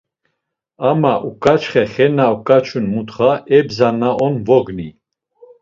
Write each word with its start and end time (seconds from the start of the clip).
Ama 0.89 1.13
uǩaçxe 1.27 1.83
xe 1.93 2.05
na 2.15 2.25
oǩaçun 2.35 2.85
mutxa, 2.93 3.31
ebza 3.57 3.89
na 3.99 4.09
on 4.25 4.35
vogni. 4.47 4.89